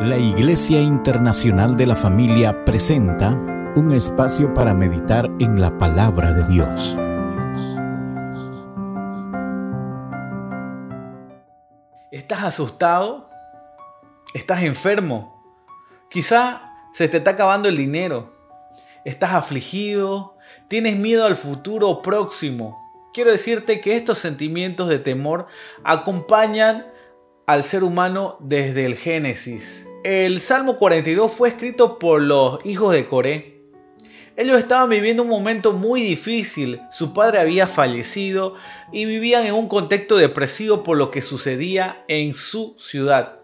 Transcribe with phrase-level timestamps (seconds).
[0.00, 3.30] La Iglesia Internacional de la Familia presenta
[3.74, 6.96] un espacio para meditar en la palabra de Dios.
[12.12, 13.28] ¿Estás asustado?
[14.34, 15.42] ¿Estás enfermo?
[16.08, 16.62] Quizá
[16.92, 18.32] se te está acabando el dinero.
[19.04, 20.36] ¿Estás afligido?
[20.68, 22.78] ¿Tienes miedo al futuro próximo?
[23.12, 25.48] Quiero decirte que estos sentimientos de temor
[25.82, 26.86] acompañan
[27.48, 29.87] al ser humano desde el Génesis.
[30.04, 33.62] El Salmo 42 fue escrito por los hijos de Coré.
[34.36, 38.54] Ellos estaban viviendo un momento muy difícil, su padre había fallecido
[38.92, 43.40] y vivían en un contexto depresivo por lo que sucedía en su ciudad.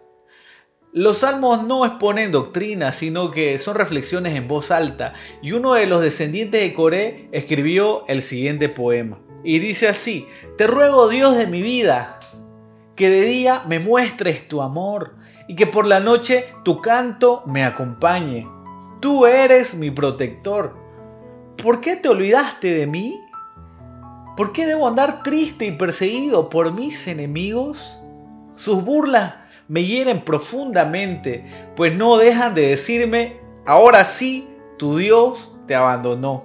[0.93, 5.87] Los salmos no exponen doctrina, sino que son reflexiones en voz alta, y uno de
[5.87, 9.19] los descendientes de Coré escribió el siguiente poema.
[9.43, 12.21] Y dice así, Te ruego Dios de mi vida,
[12.97, 15.15] que de día me muestres tu amor
[15.49, 18.47] y que por la noche tu canto me acompañe.
[19.01, 20.77] Tú eres mi protector.
[21.63, 23.21] ¿Por qué te olvidaste de mí?
[24.37, 27.99] ¿Por qué debo andar triste y perseguido por mis enemigos?
[28.57, 29.35] Sus burlas
[29.69, 36.45] me hieren profundamente, pues no dejan de decirme, ahora sí, tu Dios te abandonó.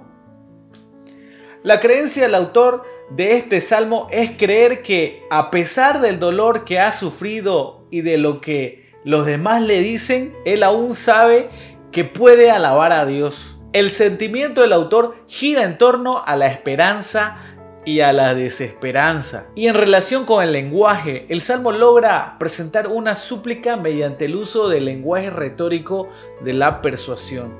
[1.62, 6.78] La creencia del autor de este salmo es creer que a pesar del dolor que
[6.78, 11.50] ha sufrido y de lo que los demás le dicen, él aún sabe
[11.90, 13.58] que puede alabar a Dios.
[13.72, 17.36] El sentimiento del autor gira en torno a la esperanza
[17.84, 19.46] y a la desesperanza.
[19.54, 24.68] Y en relación con el lenguaje, el Salmo logra presentar una súplica mediante el uso
[24.68, 26.08] del lenguaje retórico
[26.42, 27.54] de la persuasión.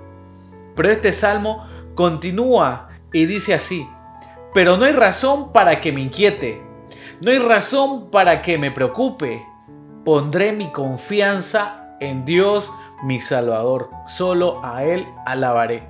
[0.77, 3.87] Pero este Salmo continúa y dice así,
[4.55, 6.63] pero no hay razón para que me inquiete,
[7.21, 9.45] no hay razón para que me preocupe,
[10.05, 13.91] Pondré mi confianza en Dios, mi Salvador.
[14.07, 15.83] Solo a Él alabaré.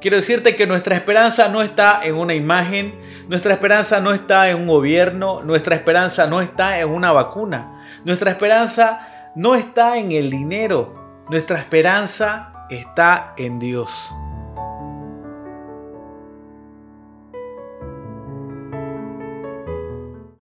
[0.00, 4.60] Quiero decirte que nuestra esperanza no está en una imagen, nuestra esperanza no está en
[4.60, 10.30] un gobierno, nuestra esperanza no está en una vacuna, nuestra esperanza no está en el
[10.30, 14.10] dinero, nuestra esperanza está en Dios.